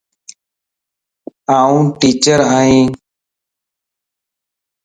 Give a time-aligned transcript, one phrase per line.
[1.59, 2.87] آن ٽيچر ائين